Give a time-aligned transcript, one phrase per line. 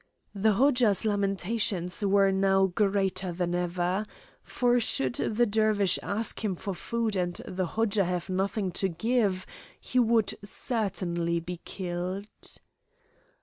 [0.33, 4.07] The Hodja's lamentations were now greater than ever;
[4.41, 9.45] for should the Dervish ask him for food and the Hodja have nothing to give,
[9.79, 12.29] he would certainly be killed.